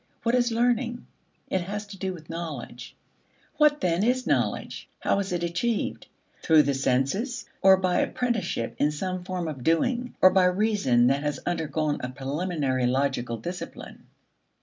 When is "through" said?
6.41-6.63